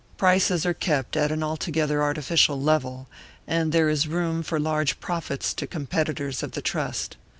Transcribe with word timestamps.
Prices 0.17 0.65
are 0.65 0.73
kept 0.73 1.15
at 1.15 1.31
an 1.31 1.43
altogether 1.43 2.01
artificial 2.01 2.59
level, 2.59 3.07
and 3.45 3.71
there 3.71 3.87
is 3.87 4.07
room 4.07 4.41
for 4.41 4.59
large 4.59 4.99
profits 4.99 5.53
to 5.53 5.67
competitors 5.67 6.41
of 6.41 6.53
the 6.53 6.61
Trust. 6.63 7.17